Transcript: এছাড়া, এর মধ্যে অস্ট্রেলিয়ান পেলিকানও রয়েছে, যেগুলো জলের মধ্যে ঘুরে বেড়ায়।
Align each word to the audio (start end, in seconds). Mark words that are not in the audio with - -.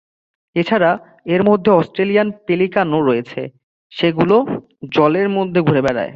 এছাড়া, 0.55 0.97
এর 1.25 1.43
মধ্যে 1.43 1.71
অস্ট্রেলিয়ান 1.71 2.31
পেলিকানও 2.47 3.01
রয়েছে, 3.01 3.41
যেগুলো 3.91 4.45
জলের 4.91 5.29
মধ্যে 5.29 5.61
ঘুরে 5.61 5.81
বেড়ায়। 5.81 6.09